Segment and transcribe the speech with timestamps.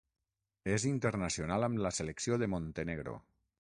[0.77, 3.19] És internacional amb la Selecció de Montenegro.